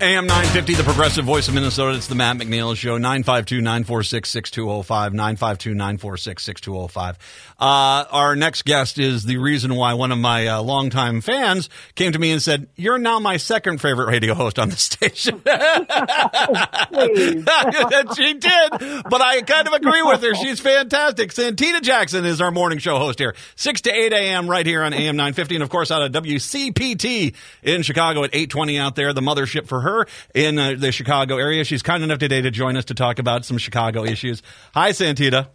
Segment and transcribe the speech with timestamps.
[0.00, 1.96] AM 950, the progressive voice of Minnesota.
[1.96, 2.98] It's the Matt McNeil Show.
[2.98, 5.12] 952 946 6205.
[5.12, 7.18] 952 946 6205.
[7.58, 12.12] Uh, our next guest is the reason why one of my uh, longtime fans came
[12.12, 15.40] to me and said, You're now my second favorite radio host on the station.
[18.14, 20.36] she did, but I kind of agree with her.
[20.36, 21.32] She's fantastic.
[21.32, 23.34] Santita Jackson is our morning show host here.
[23.56, 24.48] 6 to 8 a.m.
[24.48, 25.56] right here on AM 950.
[25.56, 27.34] And of course, out of WCPT
[27.64, 29.87] in Chicago at 820 out there, the mothership for her
[30.34, 31.64] in uh, the Chicago area.
[31.64, 34.42] She's kind enough today to join us to talk about some Chicago issues.
[34.74, 35.48] Hi, Santita.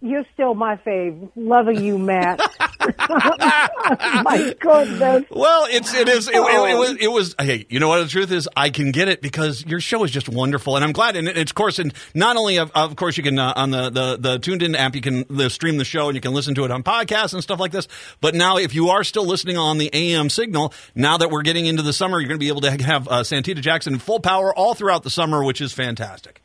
[0.00, 1.30] You're still my fave.
[1.34, 2.40] Loving you, Matt.
[3.08, 5.24] my goodness.
[5.30, 7.34] Well, it's it is it, it, it, was it was.
[7.38, 8.48] Hey, you know what the truth is?
[8.56, 11.16] I can get it because your show is just wonderful, and I'm glad.
[11.16, 13.90] And it's of course, and not only of, of course you can uh, on the,
[13.90, 16.64] the the TuneIn app, you can the, stream the show and you can listen to
[16.64, 17.88] it on podcasts and stuff like this.
[18.20, 21.66] But now, if you are still listening on the AM signal, now that we're getting
[21.66, 24.20] into the summer, you're going to be able to have uh, Santita Jackson in full
[24.20, 26.40] power all throughout the summer, which is fantastic.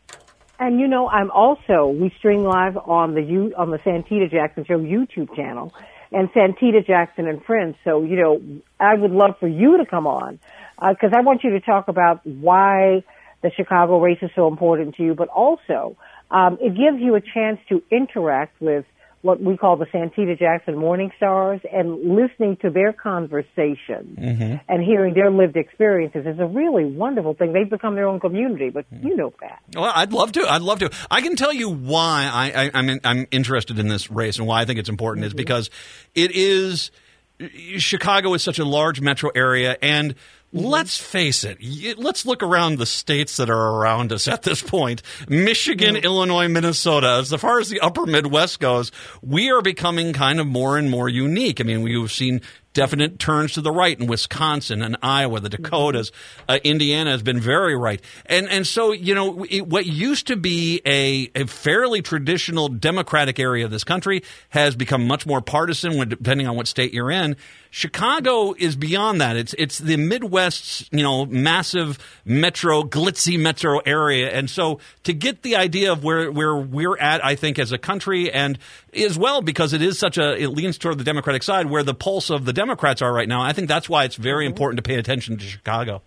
[0.59, 4.65] And you know, I'm also we stream live on the U on the Santita Jackson
[4.65, 5.73] Show YouTube channel,
[6.11, 7.75] and Santita Jackson and friends.
[7.83, 8.41] So you know,
[8.79, 10.39] I would love for you to come on
[10.79, 13.03] because uh, I want you to talk about why
[13.41, 15.97] the Chicago race is so important to you, but also
[16.31, 18.85] um, it gives you a chance to interact with
[19.23, 24.55] what we call the Santita Jackson Morning Stars and listening to their conversation mm-hmm.
[24.67, 27.53] and hearing their lived experiences is a really wonderful thing.
[27.53, 29.07] They've become their own community, but mm-hmm.
[29.07, 29.61] you know that.
[29.73, 30.41] Well, I'd love to.
[30.41, 30.91] I'd love to.
[31.09, 34.61] I can tell you why I, am I'm, I'm interested in this race and why
[34.61, 35.29] I think it's important mm-hmm.
[35.29, 35.69] is because
[36.13, 36.91] it is
[37.77, 40.16] Chicago is such a large metro area and
[40.53, 40.65] Mm-hmm.
[40.67, 41.57] Let's face it.
[41.97, 45.01] Let's look around the states that are around us at this point.
[45.27, 46.05] Michigan, mm-hmm.
[46.05, 47.17] Illinois, Minnesota.
[47.19, 48.91] As far as the upper Midwest goes,
[49.23, 51.59] we are becoming kind of more and more unique.
[51.59, 52.41] I mean, we've seen
[52.73, 56.11] definite turns to the right in Wisconsin and Iowa, the Dakotas.
[56.49, 58.02] Uh, Indiana has been very right.
[58.25, 63.39] And, and so, you know, it, what used to be a, a fairly traditional Democratic
[63.39, 67.11] area of this country has become much more partisan when, depending on what state you're
[67.11, 67.35] in.
[67.75, 69.35] Chicago is beyond that.
[69.35, 75.41] It's it's the Midwest's you know massive metro, glitzy metro area, and so to get
[75.41, 78.59] the idea of where where we're at, I think as a country, and
[78.95, 81.95] as well because it is such a it leans toward the Democratic side where the
[81.95, 83.41] pulse of the Democrats are right now.
[83.41, 84.53] I think that's why it's very mm-hmm.
[84.53, 86.01] important to pay attention to Chicago.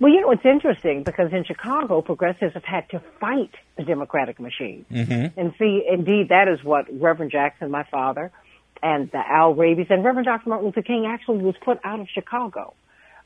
[0.00, 4.40] Well, you know, it's interesting because in Chicago, progressives have had to fight the Democratic
[4.40, 4.84] machine.
[4.90, 5.38] Mm-hmm.
[5.38, 8.32] And see, indeed, that is what Reverend Jackson, my father,
[8.82, 10.48] and the Al Rabys and Reverend Dr.
[10.48, 12.74] Martin Luther King actually was put out of Chicago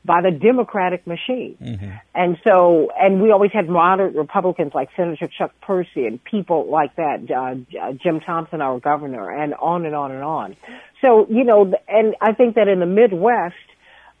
[0.05, 1.57] by the Democratic machine.
[1.61, 1.91] Mm-hmm.
[2.13, 6.95] And so, and we always had moderate Republicans like Senator Chuck Percy and people like
[6.95, 10.55] that, uh, Jim Thompson, our governor, and on and on and on.
[11.01, 13.55] So, you know, and I think that in the Midwest,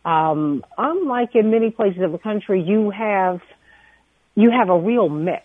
[0.03, 3.41] um, unlike in many places of the country, you have,
[4.35, 5.43] you have a real mix.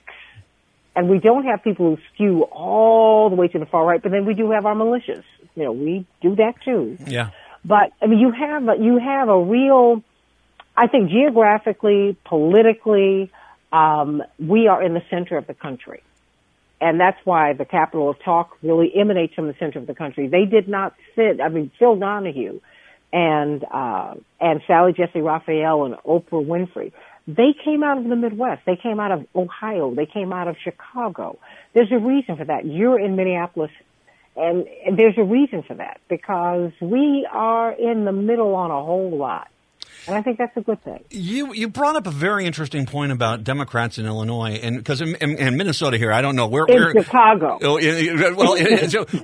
[0.97, 4.11] And we don't have people who skew all the way to the far right, but
[4.11, 5.23] then we do have our militias
[5.55, 6.97] you know, we do that too.
[7.07, 7.31] Yeah.
[7.65, 10.03] But I mean, you have a, you have a real,
[10.81, 13.31] I think geographically, politically,
[13.71, 16.03] um, we are in the center of the country.
[16.81, 20.29] And that's why the capital of talk really emanates from the center of the country.
[20.29, 22.61] They did not sit, I mean, Phil Donahue
[23.13, 26.93] and, uh, and Sally Jessy Raphael and Oprah Winfrey,
[27.29, 28.63] they came out of the Midwest.
[28.65, 29.95] They came out of Ohio.
[29.95, 31.39] They came out of Chicago.
[31.75, 32.65] There's a reason for that.
[32.65, 33.71] You're in Minneapolis
[34.35, 39.11] and there's a reason for that because we are in the middle on a whole
[39.11, 39.49] lot.
[40.07, 41.05] And I think that's a good thing.
[41.11, 45.15] You you brought up a very interesting point about Democrats in Illinois, and because in,
[45.17, 46.67] in, in, Minnesota here, I don't know where.
[46.67, 47.59] In Chicago.
[47.63, 48.57] Oh, in, well,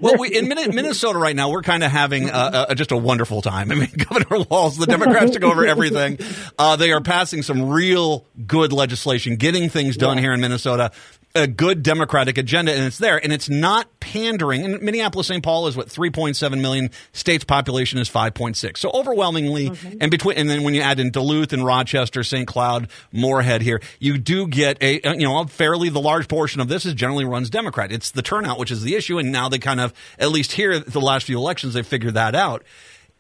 [0.01, 3.43] well, we, in Minnesota right now, we're kind of having a, a, just a wonderful
[3.43, 3.71] time.
[3.71, 6.19] I mean, Governor Walz, the Democrats took over everything.
[6.59, 10.23] Uh, they are passing some real good legislation, getting things done yeah.
[10.23, 10.93] here in Minnesota
[11.37, 14.65] a good Democratic agenda, and it's there, and it's not pandering.
[14.65, 15.43] And Minneapolis, St.
[15.43, 16.91] Paul is what three point seven million.
[17.13, 18.81] State's population is five point six.
[18.81, 19.99] So overwhelmingly, mm-hmm.
[20.01, 22.47] and between, and then when you add in Duluth and Rochester, St.
[22.47, 26.69] Cloud, Moorhead here, you do get a you know a fairly the large portion of
[26.69, 27.93] this is generally runs Democrat.
[27.93, 30.79] It's the turnout which is the issue, and now they kind of at least here
[30.79, 32.65] the last few elections they figured that out.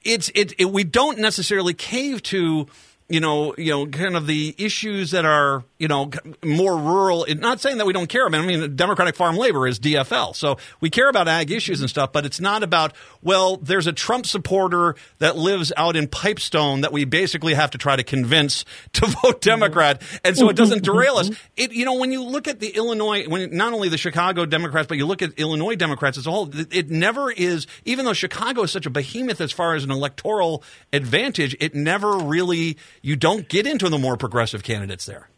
[0.03, 2.69] It's it, it we don't necessarily cave to
[3.09, 6.11] you know, you know, kind of the issues that are, you know,
[6.45, 7.25] more rural.
[7.37, 8.41] Not saying that we don't care about.
[8.41, 12.13] I mean, Democratic Farm Labor is DFL, so we care about ag issues and stuff.
[12.13, 16.93] But it's not about well, there's a Trump supporter that lives out in Pipestone that
[16.93, 18.65] we basically have to try to convince
[18.95, 21.31] to vote Democrat, and so it doesn't derail us.
[21.57, 24.89] It, you know, when you look at the Illinois, when not only the Chicago Democrats,
[24.89, 27.69] but you look at Illinois Democrats as a whole, it never is.
[27.85, 32.19] Even though Chicago is such a behemoth as far as an electoral advantage, it never
[32.19, 32.77] really
[33.07, 35.29] you don't get into the more progressive candidates there.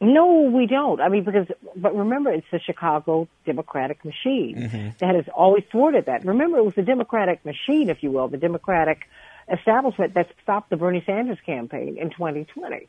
[0.00, 1.00] No, we don't.
[1.00, 4.88] I mean, because, but remember, it's the Chicago Democratic machine mm-hmm.
[5.00, 6.24] that has always thwarted that.
[6.24, 9.08] Remember, it was the Democratic machine, if you will, the Democratic
[9.52, 12.86] establishment that stopped the Bernie Sanders campaign in 2020.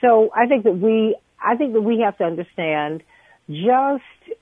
[0.00, 3.02] So I think that we, I think that we have to understand
[3.48, 4.38] just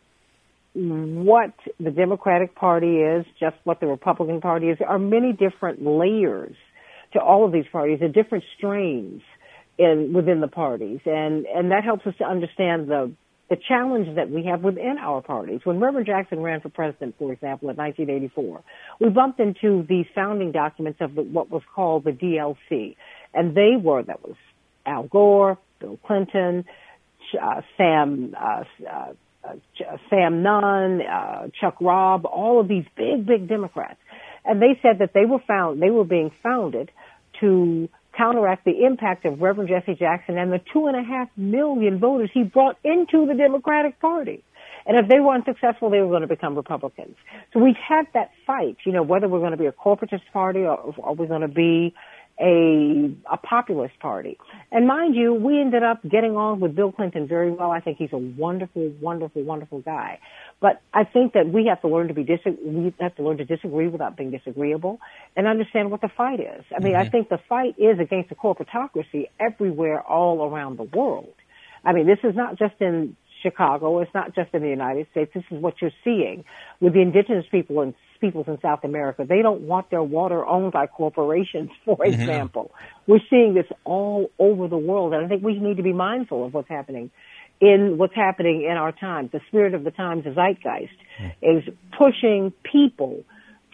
[0.72, 4.78] what the Democratic Party is, just what the Republican Party is.
[4.78, 6.54] There are many different layers
[7.12, 9.22] to all of these parties, the different strains
[9.78, 13.12] in within the parties, and and that helps us to understand the
[13.48, 15.60] the challenge that we have within our parties.
[15.64, 18.62] When Reverend Jackson ran for president, for example, in 1984,
[19.00, 22.94] we bumped into these founding documents of the, what was called the DLC,
[23.34, 24.36] and they were that was
[24.86, 26.64] Al Gore, Bill Clinton,
[27.40, 28.34] uh, Sam.
[28.38, 29.12] Uh, uh,
[29.42, 29.54] uh,
[30.10, 33.98] Sam Nunn, uh, Chuck Robb, all of these big, big Democrats.
[34.44, 36.90] And they said that they were found, they were being founded
[37.40, 41.98] to counteract the impact of Reverend Jesse Jackson and the two and a half million
[41.98, 44.42] voters he brought into the Democratic Party.
[44.86, 47.14] And if they weren't successful, they were going to become Republicans.
[47.52, 50.60] So we've had that fight, you know, whether we're going to be a corporatist party
[50.60, 51.94] or, or we're going to be
[52.40, 54.38] a a populist party.
[54.72, 57.70] And mind you, we ended up getting on with Bill Clinton very well.
[57.70, 60.18] I think he's a wonderful, wonderful, wonderful guy.
[60.60, 63.38] But I think that we have to learn to be dis- we have to learn
[63.38, 65.00] to disagree without being disagreeable
[65.36, 66.64] and understand what the fight is.
[66.74, 67.06] I mean, mm-hmm.
[67.06, 71.34] I think the fight is against the corporatocracy everywhere all around the world.
[71.84, 74.00] I mean, this is not just in Chicago.
[74.00, 75.30] It's not just in the United States.
[75.34, 76.44] This is what you're seeing
[76.80, 79.24] with the indigenous people in peoples in South America.
[79.28, 82.20] They don't want their water owned by corporations, for mm-hmm.
[82.20, 82.72] example.
[83.06, 86.46] We're seeing this all over the world, and I think we need to be mindful
[86.46, 87.10] of what's happening
[87.60, 89.30] in what's happening in our times.
[89.32, 90.88] The spirit of the times, the zeitgeist,
[91.20, 91.32] mm.
[91.42, 93.22] is pushing people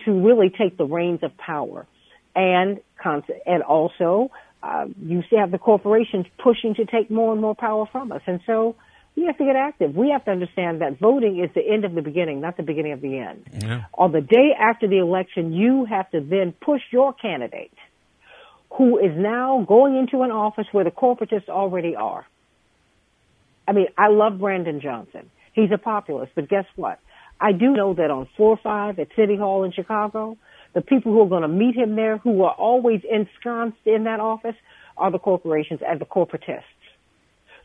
[0.04, 1.86] to really take the reins of power,
[2.34, 2.80] and
[3.46, 4.30] and also
[4.62, 8.40] uh, you have the corporations pushing to take more and more power from us, and
[8.46, 8.74] so
[9.16, 9.96] we have to get active.
[9.96, 12.92] We have to understand that voting is the end of the beginning, not the beginning
[12.92, 13.44] of the end.
[13.52, 13.84] Yeah.
[13.94, 17.72] On the day after the election, you have to then push your candidate
[18.76, 22.26] who is now going into an office where the corporatists already are.
[23.66, 25.30] I mean, I love Brandon Johnson.
[25.54, 27.00] He's a populist, but guess what?
[27.40, 30.36] I do know that on 4-5 at City Hall in Chicago,
[30.74, 34.20] the people who are going to meet him there, who are always ensconced in that
[34.20, 34.56] office,
[34.96, 36.62] are the corporations and the corporatists.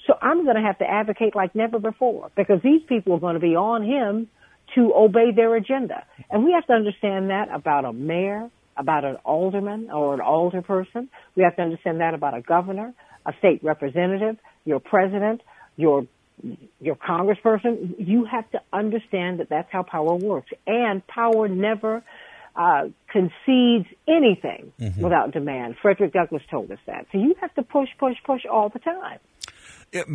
[0.08, 3.36] So I'm going to have to advocate like never before because these people are going
[3.36, 4.28] to be on him
[4.76, 6.04] to obey their agenda.
[6.30, 11.10] And we have to understand that about a mayor, about an alderman or an alderperson.
[11.36, 12.94] We have to understand that about a governor,
[13.26, 15.42] a state representative, your president,
[15.76, 16.08] your
[16.80, 17.96] your congressperson.
[18.00, 20.52] You have to understand that that's how power works.
[20.66, 22.04] And power never
[22.56, 25.02] uh, concedes anything mm-hmm.
[25.02, 25.76] without demand.
[25.82, 27.06] Frederick Douglass told us that.
[27.12, 29.20] So you have to push, push, push all the time.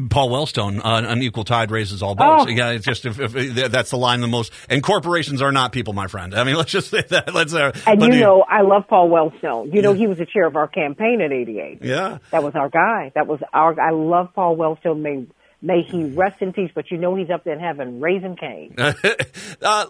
[0.09, 2.45] Paul Wellstone, uh, an equal tide raises all boats.
[2.47, 2.49] Oh.
[2.49, 4.51] Yeah, it's just if, if, that's the line the most.
[4.71, 6.35] And corporations are not people, my friend.
[6.35, 7.35] I mean, let's just say that.
[7.35, 7.53] Let's.
[7.53, 9.75] Uh, and you know, I love Paul Wellstone.
[9.75, 11.79] You know, he was the chair of our campaign in '88.
[11.83, 13.13] Yeah, that was our guy.
[13.15, 13.79] That was our.
[13.79, 15.03] I love Paul Wellstone.
[15.03, 15.27] May
[15.63, 16.71] May he rest in peace.
[16.75, 18.75] But you know he's up there in heaven raising Cain.
[19.63, 19.87] uh,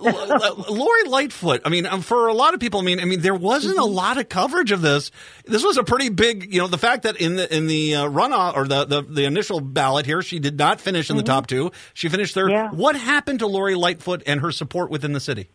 [0.68, 1.62] Lori Lightfoot.
[1.64, 3.82] I mean, um, for a lot of people, I mean, I mean, there wasn't a
[3.82, 3.94] mm-hmm.
[3.94, 5.10] lot of coverage of this.
[5.44, 8.04] This was a pretty big, you know, the fact that in the in the uh,
[8.04, 11.24] runoff or the, the, the initial ballot here, she did not finish in mm-hmm.
[11.24, 11.72] the top two.
[11.94, 12.52] She finished third.
[12.52, 12.70] Yeah.
[12.70, 15.50] What happened to Lori Lightfoot and her support within the city?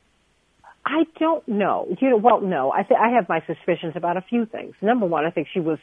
[0.86, 1.88] I don't know.
[2.02, 2.72] You know, well, no.
[2.72, 4.76] I th- I have my suspicions about a few things.
[4.82, 5.80] Number one, I think she was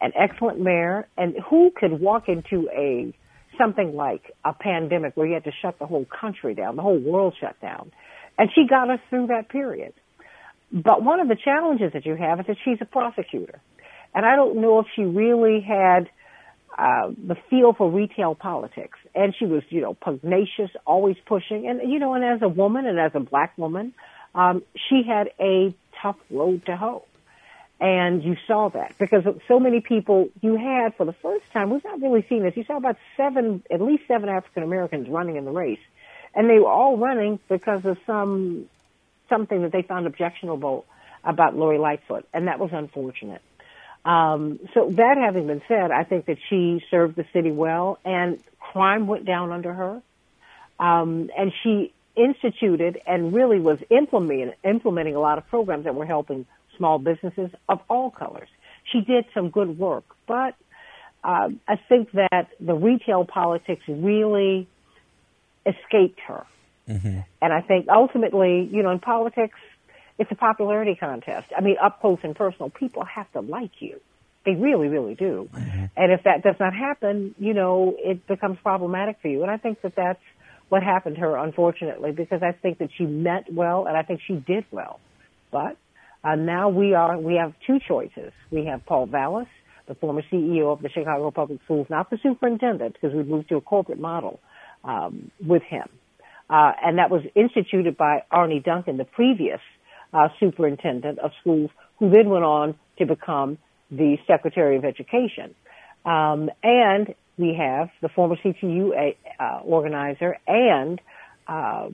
[0.00, 3.14] an excellent mayor, and who could walk into a
[3.58, 6.98] something like a pandemic where you had to shut the whole country down, the whole
[6.98, 7.92] world shut down.
[8.38, 9.92] And she got us through that period.
[10.72, 13.60] But one of the challenges that you have is that she's a prosecutor.
[14.14, 16.08] And I don't know if she really had
[16.76, 18.98] uh, the feel for retail politics.
[19.14, 21.68] And she was, you know, pugnacious, always pushing.
[21.68, 23.92] And, you know, and as a woman and as a black woman,
[24.34, 27.04] um, she had a tough road to hoe.
[27.82, 31.82] And you saw that because so many people you had for the first time, we've
[31.82, 32.56] not really seen this.
[32.56, 35.80] You saw about seven, at least seven African Americans running in the race.
[36.32, 38.68] And they were all running because of some,
[39.28, 40.84] something that they found objectionable
[41.24, 42.24] about Lori Lightfoot.
[42.32, 43.42] And that was unfortunate.
[44.04, 48.38] Um, so that having been said, I think that she served the city well and
[48.60, 50.00] crime went down under her.
[50.78, 56.06] Um, and she instituted and really was implementing, implementing a lot of programs that were
[56.06, 58.48] helping small businesses of all colors.
[58.84, 60.54] She did some good work, but
[61.24, 64.68] uh, I think that the retail politics really
[65.64, 66.44] escaped her.
[66.88, 67.20] Mm-hmm.
[67.40, 69.58] And I think ultimately, you know, in politics,
[70.18, 71.48] it's a popularity contest.
[71.56, 74.00] I mean, up close and personal, people have to like you.
[74.44, 75.48] They really, really do.
[75.52, 75.84] Mm-hmm.
[75.96, 79.42] And if that does not happen, you know, it becomes problematic for you.
[79.42, 80.22] And I think that that's
[80.68, 84.20] what happened to her, unfortunately, because I think that she meant well and I think
[84.26, 84.98] she did well.
[85.52, 85.76] But
[86.24, 88.32] uh, now we are, we have two choices.
[88.50, 89.48] We have Paul Vallas,
[89.86, 93.56] the former CEO of the Chicago Public Schools, not the superintendent, because we moved to
[93.56, 94.40] a corporate model
[94.84, 95.88] um, with him.
[96.48, 99.60] Uh, and that was instituted by Arne Duncan, the previous
[100.12, 103.58] uh, superintendent of schools, who then went on to become
[103.90, 105.54] the Secretary of Education.
[106.04, 111.00] Um, and we have the former CTU uh, organizer and
[111.46, 111.88] uh,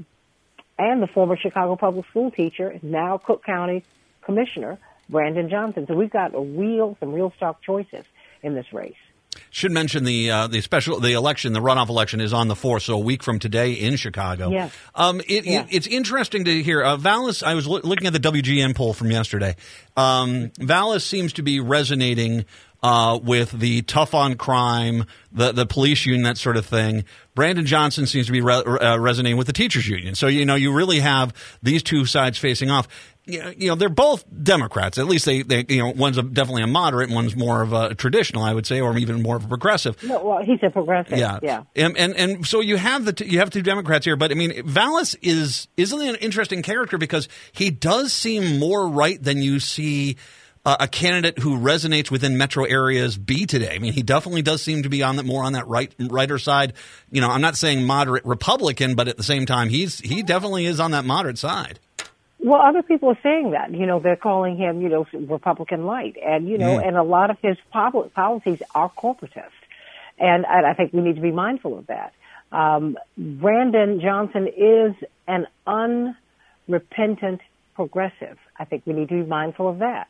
[0.78, 3.84] and the former Chicago public school teacher, now Cook County
[4.28, 5.86] Commissioner Brandon Johnson.
[5.88, 8.04] So we've got a real some real stock choices
[8.42, 8.92] in this race.
[9.50, 12.82] Should mention the uh, the special the election the runoff election is on the fourth,
[12.82, 14.50] so a week from today in Chicago.
[14.50, 14.72] Yes.
[14.94, 15.62] Um, it, yeah.
[15.62, 16.82] it, it's interesting to hear.
[16.82, 19.56] Uh, Vallas, I was lo- looking at the WGN poll from yesterday.
[19.96, 22.44] Um, Vallas seems to be resonating
[22.82, 27.04] uh, with the tough on crime, the the police union, that sort of thing.
[27.34, 30.14] Brandon Johnson seems to be re- uh, resonating with the teachers union.
[30.14, 32.88] So you know you really have these two sides facing off
[33.28, 34.96] you know, they're both Democrats.
[34.96, 37.72] At least they, they you know, one's a, definitely a moderate, and one's more of
[37.72, 40.02] a traditional, I would say, or even more of a progressive.
[40.02, 41.18] No, well, he's a progressive.
[41.18, 41.64] Yeah, yeah.
[41.76, 44.34] And and, and so you have the t- you have two Democrats here, but I
[44.34, 49.60] mean, Vallas is isn't an interesting character because he does seem more right than you
[49.60, 50.16] see.
[50.64, 53.74] Uh, a candidate who resonates within metro areas be today.
[53.74, 56.38] I mean, he definitely does seem to be on that more on that right righter
[56.38, 56.74] side.
[57.10, 60.66] You know, I'm not saying moderate Republican, but at the same time, he's he definitely
[60.66, 61.78] is on that moderate side.
[62.38, 63.72] Well, other people are saying that.
[63.72, 66.86] You know, they're calling him, you know, Republican light, and you know, mm.
[66.86, 69.50] and a lot of his policies are corporatist,
[70.18, 72.12] and, and I think we need to be mindful of that.
[72.52, 74.94] Um, Brandon Johnson is
[75.26, 77.40] an unrepentant
[77.74, 78.38] progressive.
[78.56, 80.08] I think we need to be mindful of that.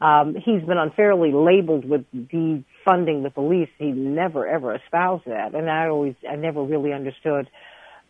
[0.00, 3.68] Um, he's been unfairly labeled with defunding the police.
[3.78, 7.48] He never ever espoused that, and I always, I never really understood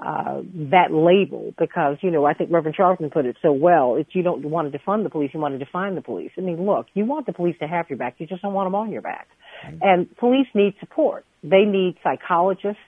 [0.00, 3.97] uh, that label because, you know, I think Reverend Charlton put it so well.
[3.97, 6.30] It's you don't want to defund the police, you want to define the police.
[6.38, 8.66] I mean, look, you want the police to have your back, you just don't want
[8.66, 9.26] them on your back.
[9.66, 9.78] Mm-hmm.
[9.83, 11.25] And police need support.
[11.42, 12.83] They need psychologists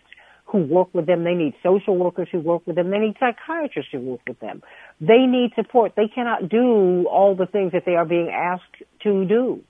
[0.50, 1.24] who work with them.
[1.24, 2.90] They need social workers who work with them.
[2.90, 4.62] They need psychiatrists who work with them.
[5.00, 5.92] They need support.
[5.96, 9.62] They cannot do all the things that they are being asked to do.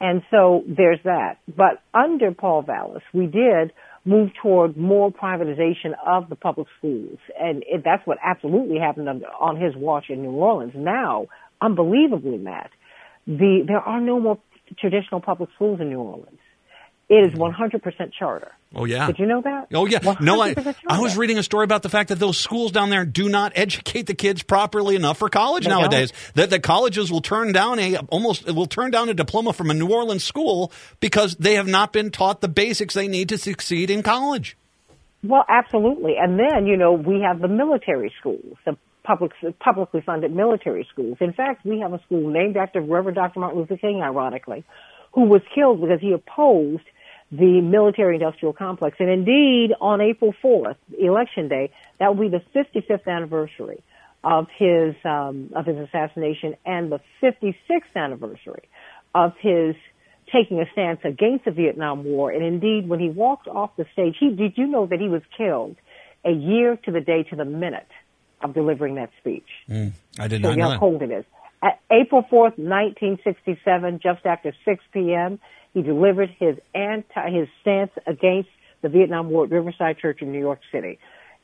[0.00, 1.38] And so there's that.
[1.48, 3.72] But under Paul Vallas, we did
[4.04, 7.18] move toward more privatization of the public schools.
[7.40, 10.72] And it, that's what absolutely happened on, on his watch in New Orleans.
[10.74, 11.26] Now,
[11.60, 12.70] unbelievably, Matt,
[13.26, 14.38] the, there are no more
[14.78, 16.38] traditional public schools in New Orleans.
[17.08, 18.52] It is 100% charter.
[18.74, 19.06] Oh yeah.
[19.06, 19.68] Did you know that?
[19.72, 20.14] Oh yeah.
[20.20, 20.54] No, I
[20.88, 23.52] I was reading a story about the fact that those schools down there do not
[23.54, 26.10] educate the kids properly enough for college they nowadays.
[26.10, 26.34] Don't.
[26.34, 29.74] That the colleges will turn down a almost will turn down a diploma from a
[29.74, 33.90] New Orleans school because they have not been taught the basics they need to succeed
[33.90, 34.56] in college.
[35.22, 36.16] Well, absolutely.
[36.18, 41.18] And then, you know, we have the military schools, the public publicly funded military schools.
[41.20, 43.40] In fact, we have a school named after Reverend Dr.
[43.40, 44.64] Martin Luther King ironically,
[45.12, 46.84] who was killed because he opposed
[47.36, 48.96] the military industrial complex.
[49.00, 53.82] And indeed, on April 4th, election day, that will be the 55th anniversary
[54.22, 58.68] of his, um, of his assassination and the 56th anniversary
[59.14, 59.74] of his
[60.32, 62.30] taking a stance against the Vietnam War.
[62.30, 65.22] And indeed, when he walked off the stage, he, did you know that he was
[65.36, 65.76] killed
[66.24, 67.88] a year to the day to the minute
[68.42, 69.48] of delivering that speech?
[69.68, 70.70] Mm, I did so not know.
[70.70, 71.24] how cold it is.
[71.64, 75.40] At April 4th, 1967, just after 6 p.m.,
[75.72, 78.50] he delivered his anti, his stance against
[78.82, 80.98] the Vietnam War at Riverside Church in New York City.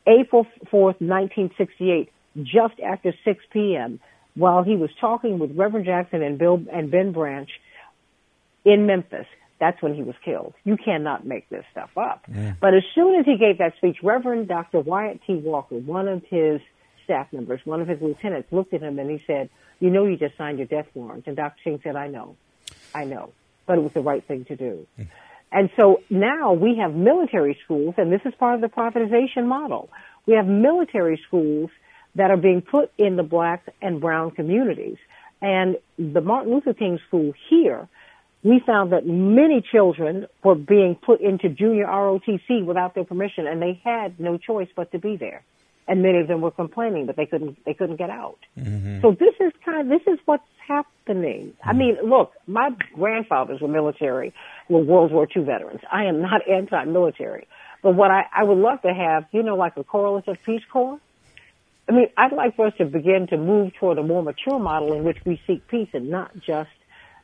[0.07, 2.13] April 4th, 1968,
[2.43, 3.99] just after 6 p.m.,
[4.35, 7.49] while he was talking with Reverend Jackson and Bill and Ben Branch
[8.65, 9.27] in Memphis,
[9.59, 10.55] that's when he was killed.
[10.65, 12.25] You cannot make this stuff up.
[12.33, 12.55] Yeah.
[12.61, 14.81] But as soon as he gave that speech, Reverend Dr.
[14.81, 15.35] Wyatt T.
[15.35, 16.61] Walker, one of his
[17.11, 19.51] staff members, one of his lieutenants, looked at him and he said,
[19.81, 21.27] you know you just signed your death warrant.
[21.27, 21.61] And Dr.
[21.65, 22.37] King said, I know.
[22.95, 23.33] I know
[23.71, 24.85] but it was the right thing to do.
[24.97, 25.03] Hmm.
[25.53, 29.89] And so now we have military schools, and this is part of the privatization model.
[30.27, 31.71] We have military schools
[32.17, 34.97] that are being put in the black and brown communities.
[35.41, 37.89] And the Martin Luther King School here,
[38.43, 43.63] we found that many children were being put into junior ROTC without their permission, and
[43.63, 45.45] they had no choice but to be there
[45.91, 48.39] and many of them were complaining that they couldn't they couldn't get out.
[48.57, 49.01] Mm-hmm.
[49.03, 51.49] So this is kind of this is what's happening.
[51.49, 51.69] Mm-hmm.
[51.69, 54.33] I mean, look, my grandfathers were military,
[54.69, 55.81] were World War II veterans.
[55.93, 57.49] I am not anti-military,
[57.83, 61.01] but what I, I would love to have, you know, like a correlative Peace Corps.
[61.89, 64.93] I mean, I'd like for us to begin to move toward a more mature model
[64.93, 66.71] in which we seek peace and not just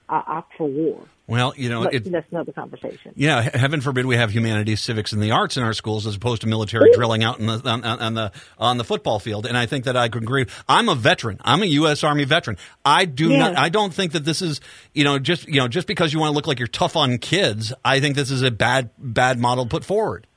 [0.09, 1.01] uh, opt for war.
[1.29, 3.13] Well, you know, it, that's another conversation.
[3.17, 3.41] yeah.
[3.41, 6.47] Heaven forbid we have humanities, civics, and the arts in our schools as opposed to
[6.47, 9.45] military drilling out in the, on, on the on the football field.
[9.45, 10.47] And I think that I could agree.
[10.69, 11.41] I'm a veteran.
[11.45, 12.05] I'm a U.S.
[12.05, 12.59] Army veteran.
[12.85, 13.59] I do not.
[13.59, 14.61] I don't think that this is
[14.95, 17.19] you know just you know just because you want to look like you're tough on
[17.19, 17.73] kids.
[17.85, 20.29] I think this is a bad bad model put forward.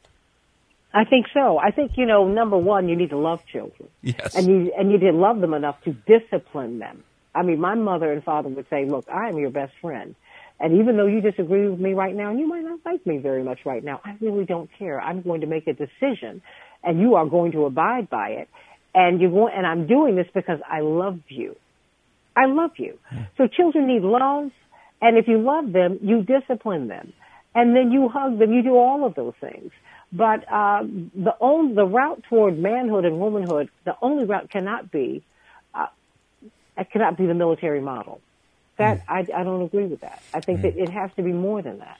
[0.92, 1.60] I think so.
[1.60, 3.90] I think you know, number one, you need to love children.
[4.02, 4.36] Yes.
[4.36, 7.04] and you and you did love them enough to discipline them.
[7.34, 10.16] I mean, my mother and father would say, "Look, I am your best friend,
[10.60, 13.18] and even though you disagree with me right now, and you might not like me
[13.18, 15.00] very much right now, I really don't care.
[15.00, 16.42] I'm going to make a decision,
[16.84, 18.50] and you are going to abide by it,
[18.94, 21.56] and you're going, and I'm doing this because I love you.
[22.36, 22.98] I love you.
[23.38, 24.52] So children need love,
[25.02, 27.14] and if you love them, you discipline them,
[27.56, 28.54] and then you hug them.
[28.54, 29.72] You do all of those things.
[30.12, 35.24] But uh, the only the route toward manhood and womanhood, the only route cannot be,
[36.80, 38.22] it cannot be the military model.
[38.78, 39.12] That hmm.
[39.12, 40.22] I, I don't agree with that.
[40.34, 40.64] I think hmm.
[40.64, 42.00] that it has to be more than that.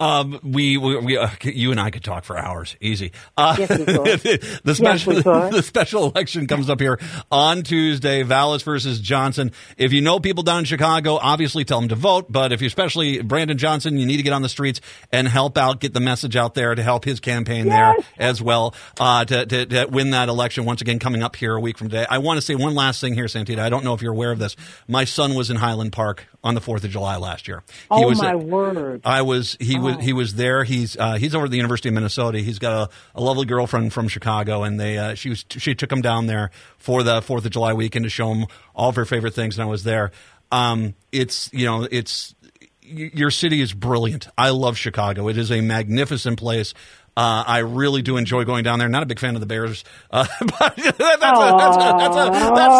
[0.00, 3.12] Um, we, we, we uh, you and I could talk for hours, easy.
[3.36, 3.68] Uh, Yes,
[4.64, 5.52] the special, could.
[5.52, 6.98] the special election comes up here
[7.30, 8.22] on Tuesday.
[8.22, 9.52] Vallas versus Johnson.
[9.76, 12.32] If you know people down in Chicago, obviously tell them to vote.
[12.32, 14.80] But if you, especially Brandon Johnson, you need to get on the streets
[15.12, 18.74] and help out, get the message out there to help his campaign there as well
[18.98, 20.64] uh, to, to, to win that election.
[20.64, 22.06] Once again, coming up here a week from today.
[22.08, 23.58] I want to say one last thing here, Santita.
[23.58, 24.56] I don't know if you're aware of this.
[24.88, 27.62] My son was in Highland Park on the Fourth of July last year.
[27.68, 29.02] He Oh was my at- word!
[29.04, 30.64] I was he was he was there.
[30.64, 32.38] He's uh, he's over at the University of Minnesota.
[32.38, 35.92] He's got a, a lovely girlfriend from Chicago, and they uh, she was she took
[35.92, 39.04] him down there for the Fourth of July weekend to show him all of her
[39.04, 40.12] favorite things, and I was there.
[40.52, 42.34] Um, it's you know it's
[42.82, 44.26] y- your city is brilliant.
[44.38, 45.28] I love Chicago.
[45.28, 46.74] It is a magnificent place.
[47.16, 48.88] Uh, I really do enjoy going down there.
[48.88, 51.50] Not a big fan of the Bears, uh, but that's, a, that's, a,
[51.98, 52.76] that's, a, that's,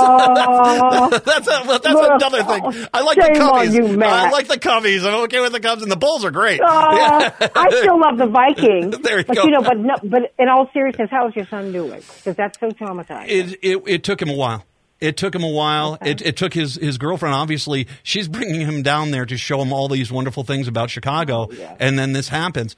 [1.09, 2.87] a, that's, a, that's Look, another thing.
[2.95, 3.75] I like the shame on Cubbies.
[3.75, 5.05] you, I like the Cubbies.
[5.07, 6.61] I'm okay with the Cubs, and the Bulls are great.
[6.61, 8.99] Uh, I still love the Vikings.
[8.99, 9.45] There you but go.
[9.45, 12.01] you know, but no, but in all seriousness, how is your son doing?
[12.01, 13.29] Because that's so traumatizing.
[13.29, 14.65] It, it it took him a while.
[15.01, 15.97] It took him a while.
[16.03, 19.73] It, it took his, his girlfriend, obviously, she's bringing him down there to show him
[19.73, 21.49] all these wonderful things about Chicago.
[21.51, 21.75] Oh, yeah.
[21.81, 22.77] And then this happens.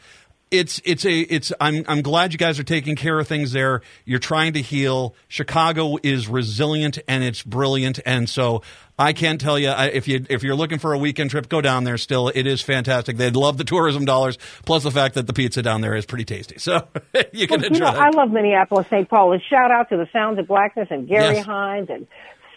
[0.53, 3.81] It's, it's a, it's, I'm, I'm glad you guys are taking care of things there.
[4.05, 5.15] You're trying to heal.
[5.29, 7.99] Chicago is resilient and it's brilliant.
[8.05, 8.63] And so
[8.99, 11.61] I can't tell you, I- if you, if you're looking for a weekend trip, go
[11.63, 12.29] down there still.
[12.29, 13.17] It is fantastic.
[13.17, 14.37] They'd love the tourism dollars,
[14.67, 16.59] plus the fact that the pizza down there is pretty tasty.
[16.59, 16.87] So
[17.33, 18.01] you can Well, you enjoy know, that.
[18.01, 19.09] I love Minneapolis, St.
[19.09, 21.47] Paul, and shout out to the Sounds of Blackness and Gary Yes.
[21.47, 22.07] Hines and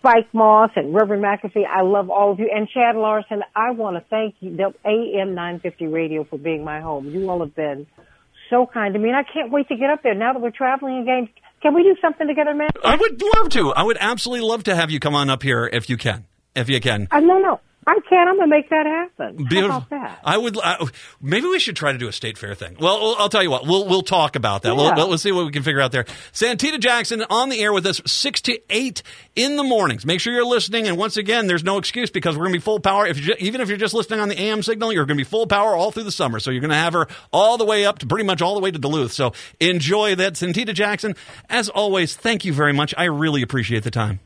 [0.06, 1.66] Spike Moss and Reverend McAfee.
[1.66, 2.48] I love all of you.
[2.54, 6.80] And Chad Larson, I want to thank you, the AM 950 Radio, for being my
[6.80, 7.10] home.
[7.10, 7.88] You all have been
[8.52, 10.52] so kind to me, and I can't wait to get up there now that we're
[10.52, 11.28] traveling again.
[11.64, 12.70] Can we do something together, man?
[12.84, 13.72] I would love to.
[13.72, 16.26] I would absolutely love to have you come on up here if you can.
[16.56, 17.08] If you can.
[17.10, 18.28] Uh, no, no, I can.
[18.28, 19.46] I'm going to make that happen.
[19.46, 20.20] How about that?
[20.24, 20.58] I would.
[20.58, 20.84] I,
[21.22, 22.78] maybe we should try to do a state fair thing.
[22.80, 23.68] Well, I'll tell you what.
[23.68, 24.76] We'll we'll talk about that.
[24.76, 24.96] We'll, Yeah.
[24.96, 26.06] we'll, we'll see what we can figure out there.
[26.34, 29.04] Santita Jackson on the air with us six to eight
[29.36, 30.04] in the mornings.
[30.06, 30.88] Make sure you're listening.
[30.88, 33.06] And once again, there's no excuse because we're going to be full power.
[33.06, 35.30] If you even if you're just listening on the AM signal, you're going to be
[35.30, 36.40] full power all through the summer.
[36.40, 38.62] So you're going to have her all the way up to pretty much all the
[38.62, 39.12] way to Duluth.
[39.12, 41.16] So enjoy that, Santita Jackson.
[41.50, 42.96] As always, thank you very much.
[42.98, 44.22] I really appreciate the time.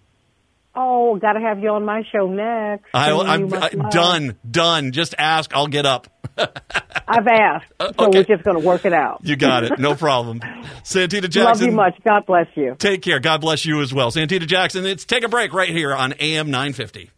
[0.81, 2.85] Oh, got to have you on my show next.
[2.93, 4.37] I, I'm I, done.
[4.49, 4.93] Done.
[4.93, 5.53] Just ask.
[5.53, 6.07] I'll get up.
[6.37, 8.19] I've asked, uh, so okay.
[8.19, 9.19] we're just going to work it out.
[9.23, 9.77] You got it.
[9.77, 10.39] No problem.
[10.83, 11.43] Santita Jackson.
[11.43, 11.95] Love you much.
[12.07, 12.77] God bless you.
[12.79, 13.19] Take care.
[13.19, 14.09] God bless you as well.
[14.09, 14.85] Santita Jackson.
[14.85, 17.11] It's take a break right here on AM 950.